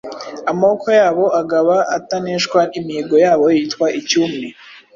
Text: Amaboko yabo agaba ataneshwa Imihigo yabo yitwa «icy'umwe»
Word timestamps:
Amaboko 0.51 0.87
yabo 0.99 1.25
agaba 1.41 1.75
ataneshwa 1.97 2.59
Imihigo 2.77 3.15
yabo 3.25 3.45
yitwa 3.55 3.85
«icy'umwe» 3.99 4.47